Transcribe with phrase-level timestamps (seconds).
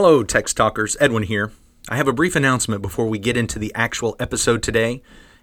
[0.00, 0.96] Hello, Text Talkers.
[1.00, 1.50] Edwin here.
[1.88, 5.02] I have a brief announcement before we get into the actual episode today.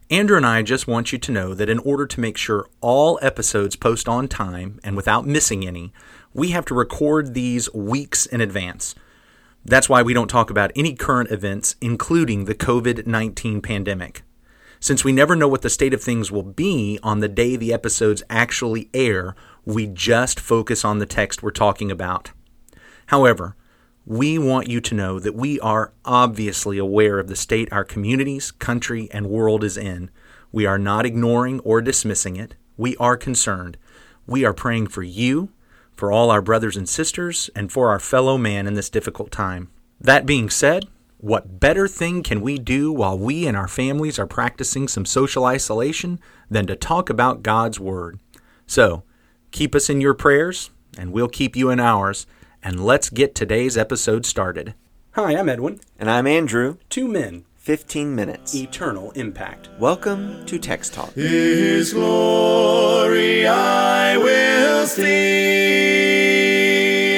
[0.10, 3.20] Andrew and I just want you to know that in order to make sure all
[3.22, 5.92] episodes post on time and without missing any,
[6.34, 8.96] we have to record these weeks in advance.
[9.66, 14.22] That's why we don't talk about any current events, including the COVID 19 pandemic.
[14.80, 17.74] Since we never know what the state of things will be on the day the
[17.74, 19.36] episodes actually air,
[19.66, 22.32] we just focus on the text we're talking about.
[23.08, 23.58] However,
[24.06, 28.52] we want you to know that we are obviously aware of the state our communities,
[28.52, 30.12] country, and world is in.
[30.52, 32.56] We are not ignoring or dismissing it.
[32.78, 33.78] We are concerned.
[34.28, 35.50] We are praying for you,
[35.96, 39.70] for all our brothers and sisters, and for our fellow man in this difficult time.
[40.00, 40.86] That being said,
[41.18, 45.46] what better thing can we do while we and our families are practicing some social
[45.46, 48.20] isolation than to talk about God's Word?
[48.68, 49.04] So,
[49.50, 52.28] keep us in your prayers, and we'll keep you in ours
[52.66, 54.74] and let's get today's episode started.
[55.12, 55.80] Hi, I'm Edwin.
[56.00, 56.78] And I'm Andrew.
[56.90, 58.56] Two men, 15 minutes.
[58.56, 59.70] eternal impact.
[59.80, 61.14] Welcome to Text Talk.
[61.14, 65.06] His glory I will see.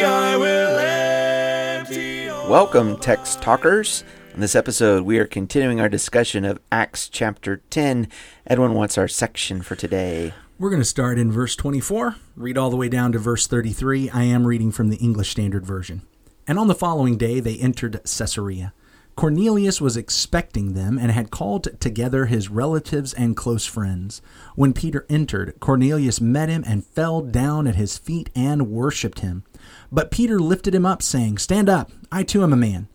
[0.03, 4.03] I will empty Welcome, Text Talkers.
[4.33, 8.09] In this episode, we are continuing our discussion of Acts chapter 10.
[8.45, 10.33] Edwin wants our section for today.
[10.59, 14.09] We're going to start in verse 24, read all the way down to verse 33.
[14.09, 16.01] I am reading from the English Standard Version.
[16.47, 18.73] And on the following day they entered Caesarea.
[19.15, 24.19] Cornelius was expecting them and had called together his relatives and close friends.
[24.55, 29.43] When Peter entered, Cornelius met him and fell down at his feet and worshipped him.
[29.91, 32.87] But Peter lifted him up, saying, Stand up, I too am a man.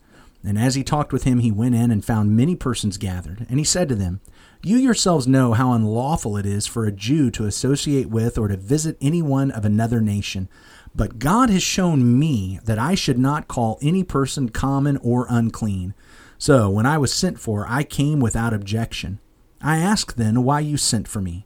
[0.43, 3.45] And as he talked with him, he went in and found many persons gathered.
[3.49, 4.19] And he said to them,
[4.65, 8.55] You yourselves know how unlawful it is for a Jew to associate with or to
[8.55, 10.47] visit anyone of another nation.
[10.95, 15.93] But God has shown me that I should not call any person common or unclean.
[16.37, 19.19] So when I was sent for, I came without objection.
[19.61, 21.45] I asked then why you sent for me.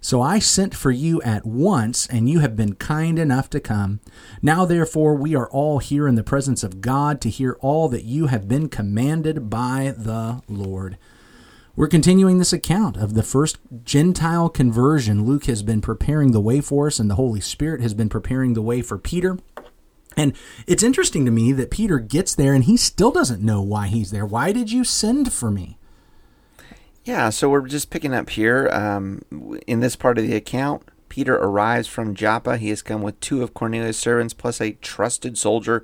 [0.00, 4.00] So I sent for you at once, and you have been kind enough to come.
[4.40, 8.04] Now, therefore, we are all here in the presence of God to hear all that
[8.04, 10.98] you have been commanded by the Lord.
[11.74, 15.24] We're continuing this account of the first Gentile conversion.
[15.24, 18.54] Luke has been preparing the way for us, and the Holy Spirit has been preparing
[18.54, 19.38] the way for Peter.
[20.16, 20.32] And
[20.66, 24.10] it's interesting to me that Peter gets there and he still doesn't know why he's
[24.10, 24.26] there.
[24.26, 25.77] Why did you send for me?
[27.08, 29.22] Yeah, so we're just picking up here um,
[29.66, 30.82] in this part of the account.
[31.08, 32.58] Peter arrives from Joppa.
[32.58, 35.82] He has come with two of Cornelius' servants plus a trusted soldier.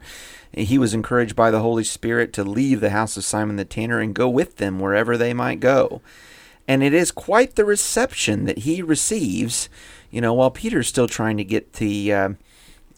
[0.52, 4.00] He was encouraged by the Holy Spirit to leave the house of Simon the tanner
[4.00, 6.02] and go with them wherever they might go.
[6.68, 9.70] And it is quite the reception that he receives,
[10.10, 12.28] you know, while Peter's still trying to get the, uh,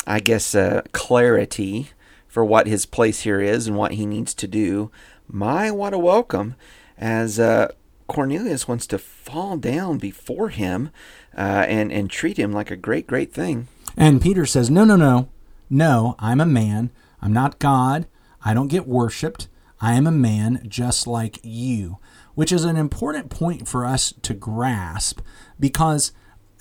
[0.05, 1.91] I guess, uh, clarity
[2.27, 4.91] for what his place here is and what he needs to do.
[5.29, 6.57] My, what a welcome
[6.99, 7.69] as uh,
[8.07, 10.91] Cornelius wants to fall down before him
[11.37, 13.69] uh, and and treat him like a great great thing.
[13.97, 15.29] And Peter says, No, no, no.
[15.69, 16.91] No, I'm a man.
[17.21, 18.07] I'm not God.
[18.45, 19.49] I don't get worshiped.
[19.81, 21.99] I am a man just like you,
[22.35, 25.21] which is an important point for us to grasp
[25.59, 26.13] because.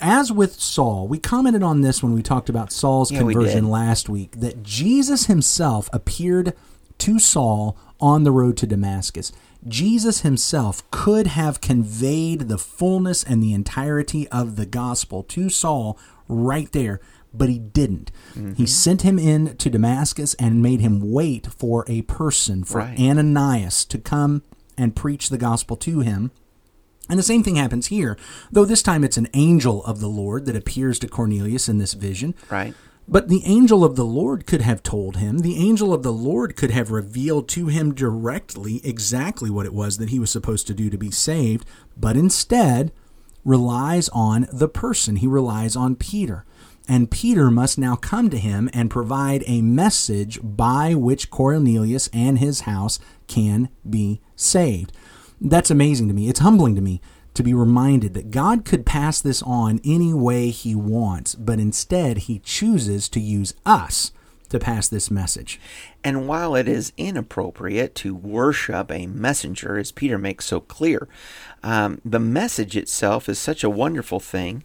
[0.01, 3.69] As with Saul, we commented on this when we talked about Saul's Yeah, conversion did.
[3.69, 6.53] last week that Jesus himself appeared
[6.97, 9.31] to Saul on the road to Damascus.
[9.67, 15.97] Jesus himself could have conveyed the fullness and the entirety of the gospel to Saul
[16.27, 16.99] right there,
[17.33, 18.11] but he didn't.
[18.31, 18.53] Mm-hmm.
[18.53, 22.99] He sent him in to Damascus and made him wait for a person, for Right.
[22.99, 24.43] Ananias to come
[24.77, 26.31] and preach the gospel to him.
[27.07, 28.17] And the same thing happens here,
[28.51, 31.93] though this time it's an angel of the Lord that appears to Cornelius in this
[31.93, 32.33] vision.
[32.49, 32.73] Right.
[33.07, 36.55] But the angel of the Lord could have told him, the angel of the Lord
[36.55, 40.73] could have revealed to him directly exactly what it was that he was supposed to
[40.73, 42.91] do to be saved, but instead
[43.43, 45.17] relies on the person.
[45.17, 46.45] He relies on Peter.
[46.87, 52.39] And Peter must now come to him and provide a message by which Cornelius and
[52.39, 54.91] his house can be saved.
[55.39, 56.29] That's amazing to me.
[56.29, 57.01] It's humbling to me
[57.35, 62.17] to be reminded that God could pass this on any way he wants, but instead
[62.17, 64.11] he chooses to use us
[64.49, 65.59] to pass this message.
[66.03, 71.07] And while it is inappropriate to worship a messenger, as Peter makes so clear,
[71.63, 74.63] um, the message itself is such a wonderful thing.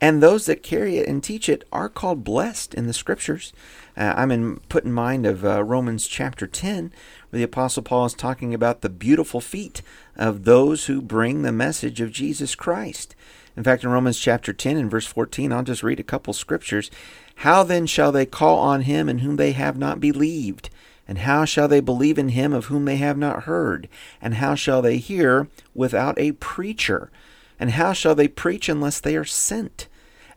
[0.00, 3.52] And those that carry it and teach it are called blessed in the scriptures.
[3.96, 6.92] Uh, I'm in, put in mind of uh, Romans chapter 10,
[7.30, 9.82] where the Apostle Paul is talking about the beautiful feet
[10.14, 13.16] of those who bring the message of Jesus Christ.
[13.56, 16.92] In fact, in Romans chapter 10 and verse 14, I'll just read a couple scriptures.
[17.36, 20.70] How then shall they call on him in whom they have not believed?
[21.08, 23.88] And how shall they believe in him of whom they have not heard?
[24.22, 27.10] And how shall they hear without a preacher?
[27.58, 29.88] And how shall they preach unless they are sent?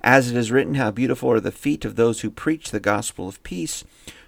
[0.01, 3.27] As it is written, How beautiful are the feet of those who preach the gospel
[3.27, 3.83] of peace,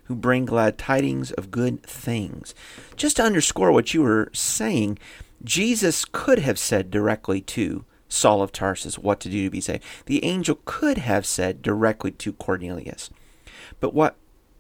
[0.06, 2.54] who bring glad tidings of good things.
[2.96, 5.00] Just to underscore what you were saying,
[5.44, 9.84] Jesus could have said directly to Saul of Tarsus what to do to be saved.
[10.06, 13.10] The angel could have said directly to Cornelius.
[13.80, 14.16] But what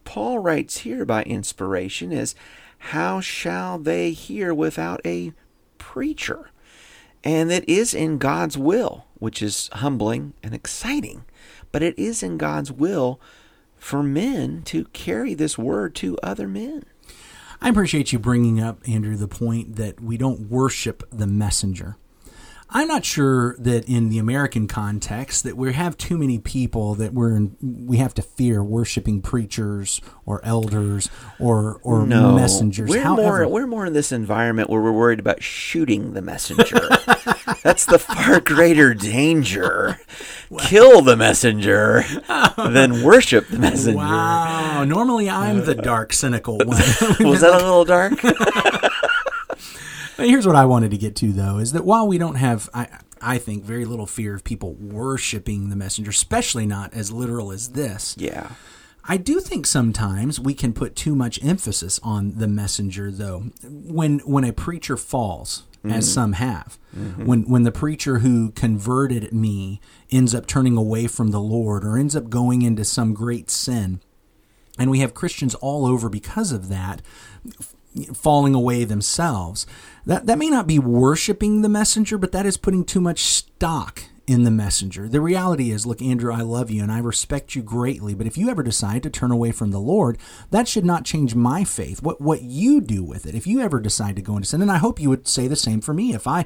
[0.06, 2.36] Paul writes here by inspiration is,
[2.78, 5.34] How shall they hear without a
[5.78, 6.50] preacher?
[7.24, 11.24] And it is in God's will, which is humbling and exciting,
[11.72, 13.22] but it is in God's will
[13.78, 16.84] for men to carry this word to other men.
[17.62, 21.96] I appreciate you bringing up, Andrew, the point that we don't worship the messenger.
[22.76, 27.14] I'm not sure that in the American context that we have too many people that
[27.14, 31.08] we're in, we have to fear worshiping preachers or elders
[31.40, 32.90] or or no, messengers.
[32.90, 36.80] We're However, more we're more in this environment where we're worried about shooting the messenger.
[37.64, 40.00] That's the far greater danger.
[40.60, 42.04] Kill the messenger
[42.58, 43.98] than worship the messenger.
[43.98, 44.84] wow.
[44.84, 46.68] Normally, I'm the dark, cynical one.
[47.20, 48.14] Was that a little dark?
[50.18, 52.88] Here's what I wanted to get to, though, is that while we don't have, I,
[53.22, 57.70] I think, very little fear of people worshiping the messenger, especially not as literal as
[57.70, 58.16] this.
[58.18, 58.52] yeah.
[59.06, 63.46] I do think sometimes we can put too much emphasis on the messenger, though.
[63.64, 66.00] When when a preacher falls, as mm-hmm.
[66.00, 67.26] some have, mm-hmm.
[67.26, 71.98] when when the preacher who converted me ends up turning away from the Lord or
[71.98, 74.00] ends up going into some great sin,
[74.80, 77.02] and we have Christians all over because of that
[78.14, 79.66] falling away themselves.
[80.06, 84.04] That that may not be worshiping the messenger, but that is putting too much stock
[84.26, 85.10] in the messenger.
[85.10, 88.38] The reality is, look, Andrew, I love you and I respect you greatly, but if
[88.38, 90.18] you ever decide to turn away from the Lord,
[90.50, 92.02] that should not change my faith.
[92.02, 93.36] What what you do with it.
[93.36, 95.56] If you ever decide to go into sin, and I hope you would say the
[95.56, 96.14] same for me.
[96.14, 96.46] If I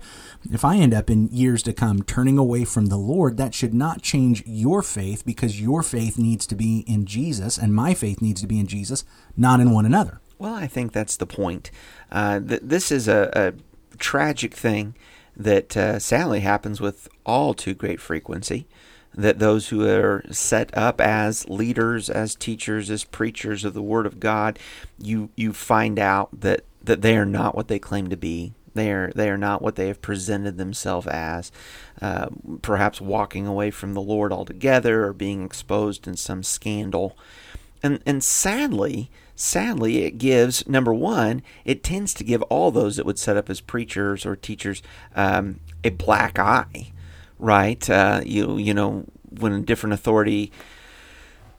[0.52, 3.74] if I end up in years to come turning away from the Lord, that should
[3.74, 8.22] not change your faith because your faith needs to be in Jesus and my faith
[8.22, 9.04] needs to be in Jesus,
[9.36, 10.20] not in one another.
[10.40, 11.72] Well, I think that's the point.
[12.12, 14.96] Uh, th- this is a, a tragic thing
[15.36, 18.68] that uh, sadly happens with all too great frequency.
[19.14, 24.06] That those who are set up as leaders, as teachers, as preachers of the Word
[24.06, 24.60] of God,
[25.00, 28.54] you you find out that that they are not what they claim to be.
[28.76, 31.52] They are they are not what they have presented themselves as.
[32.00, 32.28] Uh,
[32.62, 37.18] perhaps walking away from the Lord altogether, or being exposed in some scandal
[37.84, 43.06] and and sadly sadly it gives number one it tends to give all those that
[43.06, 44.82] would set up as preachers or teachers
[45.16, 46.92] um, a black eye
[47.40, 47.90] right?
[47.90, 50.52] Uh, you you know when a different authority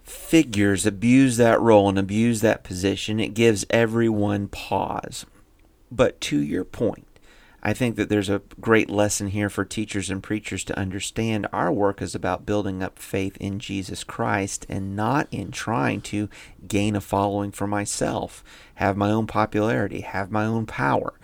[0.03, 5.27] figures abuse that role and abuse that position it gives everyone pause.
[5.91, 7.07] But to your point
[7.63, 11.73] I think that there's a great lesson here for teachers and preachers to understand our
[11.73, 16.29] work is about building up faith in Jesus Christ and not in trying to
[16.69, 18.45] gain a following for myself,
[18.77, 21.15] have my own popularity, have my own power.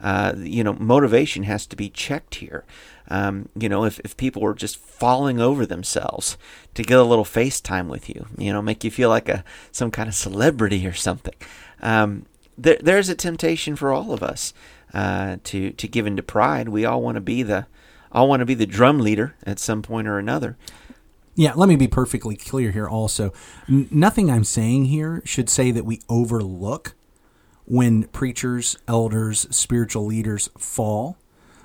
[0.00, 2.64] Uh, you know, motivation has to be checked here.
[3.08, 6.36] Um, you know, if, if people were just falling over themselves
[6.74, 9.90] to get a little FaceTime with you, you know, make you feel like a some
[9.90, 11.34] kind of celebrity or something.
[11.80, 14.52] Um, there, there's a temptation for all of us
[14.92, 16.68] uh, to to give into pride.
[16.68, 17.66] We all want to be the
[18.12, 20.56] all want to be the drum leader at some point or another.
[21.36, 23.32] Yeah, let me be perfectly clear here also.
[23.68, 26.94] N- nothing I'm saying here should say that we overlook
[27.64, 31.16] when preachers, elders, spiritual leaders fall,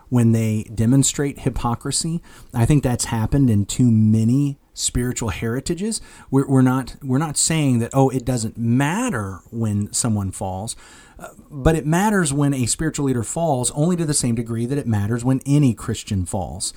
[0.10, 2.22] when they demonstrate hypocrisy.
[2.54, 6.02] I think that's happened in too many spiritual heritages.
[6.32, 10.76] We're, we're not we're not saying that oh it doesn't matter when someone falls,
[11.18, 14.78] uh, but it matters when a spiritual leader falls only to the same degree that
[14.78, 16.74] it matters when any Christian falls.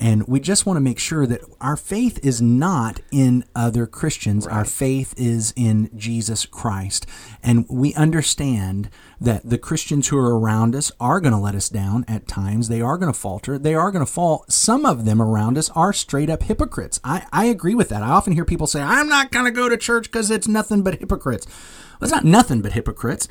[0.00, 4.46] And we just want to make sure that our faith is not in other Christians.
[4.46, 7.04] Our faith is in Jesus Christ.
[7.42, 8.88] And we understand
[9.20, 12.68] that the Christians who are around us are going to let us down at times.
[12.68, 13.58] They are going to falter.
[13.58, 14.46] They are going to fall.
[14.48, 16.98] Some of them around us are straight up hypocrites.
[17.04, 18.02] I, I agree with that.
[18.02, 20.82] I often hear people say, I'm not going to go to church because it's nothing
[20.82, 21.46] but hypocrites.
[21.46, 23.28] Well, it's not nothing but hypocrites,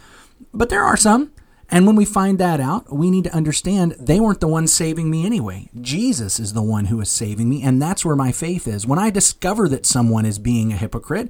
[0.53, 1.31] but there are some.
[1.71, 5.09] And when we find that out, we need to understand they weren't the ones saving
[5.09, 5.69] me anyway.
[5.79, 8.87] Jesus is the one who is saving me, and that's where my faith is.
[8.87, 11.29] When I discover that someone is being a hypocrite,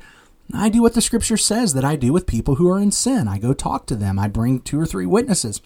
[0.53, 3.27] I do what the scripture says that I do with people who are in sin.
[3.27, 4.17] I go talk to them.
[4.17, 5.61] I bring two or three witnesses.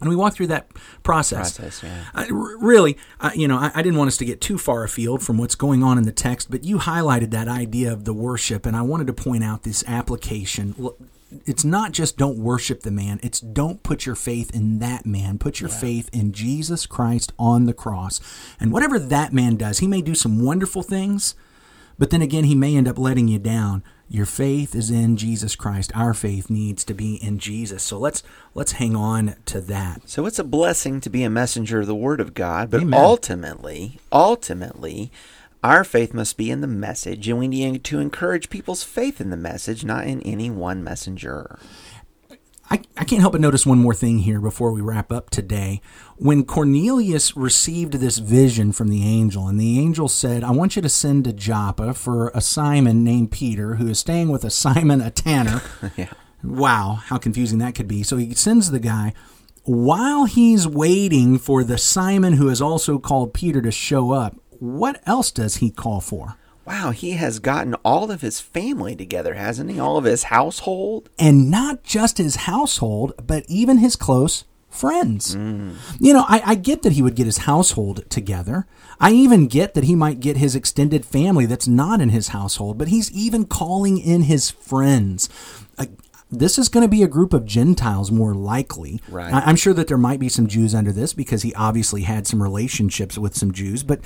[0.00, 0.70] And we walk through that
[1.02, 1.56] process.
[1.56, 2.04] Process, yeah.
[2.14, 4.82] I, r- really, I, you know, I, I didn't want us to get too far
[4.82, 8.12] afield from what's going on in the text, but you highlighted that idea of the
[8.12, 10.74] worship, and I wanted to point out this application.
[11.46, 15.38] It's not just don't worship the man, it's don't put your faith in that man.
[15.38, 18.20] Put your faith in Jesus Christ on the cross.
[18.60, 21.34] And whatever that man does, he may do some wonderful things,
[21.98, 23.82] but then again, he may end up letting you down.
[24.08, 25.90] Your faith is in Jesus Christ.
[25.94, 27.82] Our faith needs to be in Jesus.
[27.82, 28.22] So let's
[28.54, 30.08] let's hang on to that.
[30.08, 33.00] So it's a blessing to be a messenger of the Word of God, but Amen.
[33.00, 35.10] ultimately, ultimately,
[35.64, 39.30] our faith must be in the message, and we need to encourage people's faith in
[39.30, 41.58] the message, not in any one messenger.
[42.70, 45.80] I, I can't help but notice one more thing here before we wrap up today.
[46.16, 50.82] When Cornelius received this vision from the angel, and the angel said, I want you
[50.82, 55.00] to send to Joppa for a Simon named Peter, who is staying with a Simon,
[55.00, 55.62] a tanner.
[55.96, 56.12] Yeah.
[56.42, 58.02] Wow, how confusing that could be.
[58.02, 59.14] So he sends the guy.
[59.64, 65.02] While he's waiting for the Simon, who is also called Peter, to show up, what
[65.06, 66.36] else does he call for?
[66.64, 69.78] Wow, he has gotten all of his family together, hasn't he?
[69.78, 71.10] All of his household.
[71.18, 75.34] and not just his household, but even his close friends.
[75.36, 78.66] You know, I, I get that he would get his household together.
[78.98, 82.78] I even get that he might get his extended family that's not in his household,
[82.78, 85.28] but he's even calling in his friends.
[85.78, 85.86] Uh,
[86.30, 89.00] this is going to be a group of Gentiles more likely.
[89.08, 89.32] Right.
[89.32, 92.26] I, I'm sure that there might be some Jews under this because he obviously had
[92.26, 94.00] some relationships with some Jews, but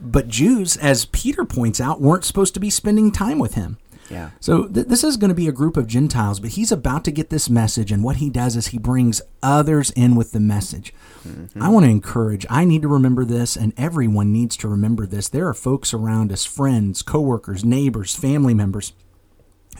[0.00, 3.78] but Jews, as Peter points out, weren't supposed to be spending time with him.
[4.10, 4.30] Yeah.
[4.40, 7.12] So th- this is going to be a group of Gentiles, but he's about to
[7.12, 10.92] get this message, and what he does is he brings others in with the message.
[11.26, 11.62] Mm-hmm.
[11.62, 12.44] I want to encourage.
[12.50, 15.28] I need to remember this, and everyone needs to remember this.
[15.28, 18.92] There are folks around us, friends, coworkers, neighbors, family members,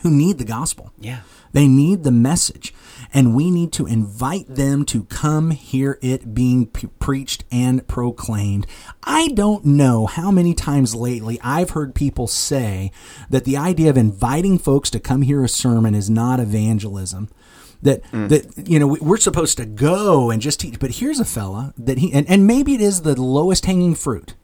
[0.01, 0.91] who need the gospel.
[0.99, 1.21] Yeah.
[1.53, 2.73] They need the message,
[3.13, 8.65] and we need to invite them to come hear it being p- preached and proclaimed.
[9.03, 12.91] I don't know how many times lately I've heard people say
[13.29, 17.29] that the idea of inviting folks to come hear a sermon is not evangelism.
[17.81, 18.29] That mm.
[18.29, 21.73] that you know we- we're supposed to go and just teach, but here's a fella
[21.77, 24.35] that he and, and maybe it is the lowest hanging fruit.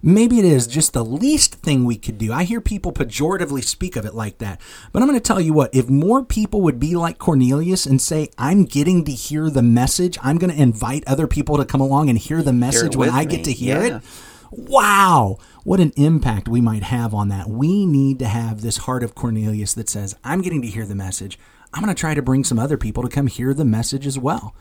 [0.00, 2.32] Maybe it is just the least thing we could do.
[2.32, 4.60] I hear people pejoratively speak of it like that.
[4.92, 8.00] But I'm going to tell you what, if more people would be like Cornelius and
[8.00, 11.80] say, I'm getting to hear the message, I'm going to invite other people to come
[11.80, 13.26] along and hear the message when I me.
[13.26, 13.96] get to hear Yeah.
[13.96, 14.02] it.
[14.50, 17.50] Wow, what an impact we might have on that.
[17.50, 20.94] We need to have this heart of Cornelius that says, I'm getting to hear the
[20.94, 21.38] message.
[21.74, 24.18] I'm going to try to bring some other people to come hear the message as
[24.18, 24.54] well.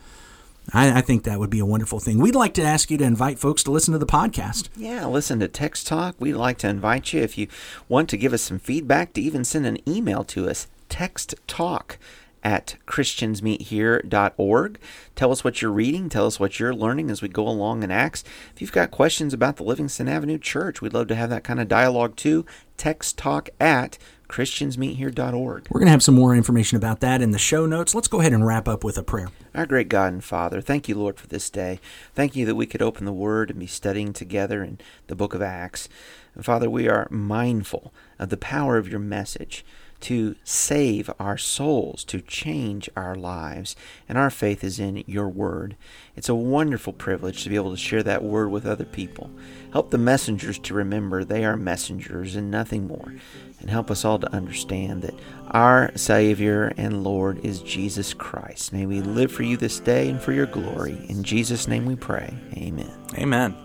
[0.73, 2.19] I, I think that would be a wonderful thing.
[2.19, 4.69] We'd like to ask you to invite folks to listen to the podcast.
[4.75, 6.15] Yeah, listen to Text Talk.
[6.19, 7.47] We'd like to invite you if you
[7.87, 10.67] want to give us some feedback to even send an email to us.
[10.89, 11.97] Text Talk
[12.43, 14.79] at christiansmeethere.org.
[15.15, 16.09] Tell us what you're reading.
[16.09, 18.23] Tell us what you're learning as we go along in Acts.
[18.53, 21.59] If you've got questions about the Livingston Avenue Church, we'd love to have that kind
[21.59, 22.45] of dialogue too.
[22.77, 25.67] Text Talk at christiansmeethere.org.
[25.69, 27.95] We're going to have some more information about that in the show notes.
[27.95, 29.29] Let's go ahead and wrap up with a prayer.
[29.55, 31.79] Our great God and Father, thank you, Lord, for this day.
[32.13, 35.33] Thank you that we could open the Word and be studying together in the book
[35.33, 35.89] of Acts.
[36.35, 39.65] And Father, we are mindful of the power of your message
[40.01, 43.75] to save our souls, to change our lives.
[44.07, 45.75] And our faith is in your Word.
[46.15, 49.29] It's a wonderful privilege to be able to share that Word with other people.
[49.73, 53.13] Help the messengers to remember they are messengers and nothing more.
[53.59, 55.15] And help us all to understand that
[55.51, 58.71] our Savior and Lord is Jesus Christ.
[58.71, 60.97] May we live for you this day and for your glory.
[61.09, 62.33] In Jesus' name we pray.
[62.55, 62.91] Amen.
[63.15, 63.55] Amen.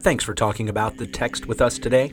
[0.00, 2.12] Thanks for talking about the text with us today.